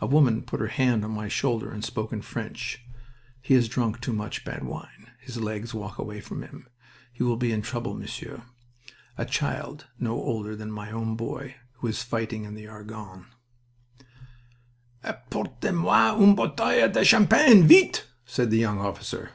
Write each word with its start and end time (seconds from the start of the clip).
A 0.00 0.06
woman 0.06 0.42
put 0.42 0.60
her 0.60 0.68
hand 0.68 1.04
on 1.04 1.10
my 1.10 1.26
shoulder 1.26 1.72
and 1.72 1.84
spoke 1.84 2.12
in 2.12 2.22
French. 2.22 2.84
"He 3.42 3.54
has 3.54 3.66
drunk 3.68 4.00
too 4.00 4.12
much 4.12 4.44
bad 4.44 4.62
wine. 4.62 5.10
His 5.18 5.38
legs 5.38 5.74
walk 5.74 5.98
away 5.98 6.20
from 6.20 6.42
him. 6.42 6.68
He 7.12 7.24
will 7.24 7.34
be 7.36 7.50
in 7.50 7.60
trouble, 7.60 7.92
Monsieur. 7.94 8.34
And 8.34 8.44
a 9.18 9.24
child 9.28 9.88
no 9.98 10.12
older 10.12 10.54
than 10.54 10.70
my 10.70 10.92
own 10.92 11.16
boy 11.16 11.56
who 11.78 11.88
is 11.88 12.04
fighting 12.04 12.44
in 12.44 12.54
the 12.54 12.68
Argonne." 12.68 13.26
"Apportez 15.02 15.74
moi 15.74 16.14
une 16.20 16.36
bouteille 16.36 16.88
de 16.92 17.04
champagne, 17.04 17.66
vite!..." 17.66 18.06
said 18.24 18.52
the 18.52 18.58
young 18.58 18.78
officer. 18.78 19.32